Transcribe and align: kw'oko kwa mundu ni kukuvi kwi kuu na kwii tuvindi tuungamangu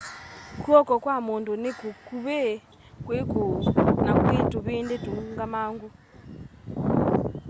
kw'oko 0.61 0.93
kwa 1.03 1.15
mundu 1.25 1.51
ni 1.63 1.71
kukuvi 1.79 2.41
kwi 3.05 3.19
kuu 3.31 3.55
na 4.05 4.11
kwii 4.21 4.43
tuvindi 4.51 4.95
tuungamangu 5.03 5.87